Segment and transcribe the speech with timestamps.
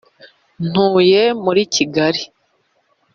[0.69, 2.21] ntuye muri kigali.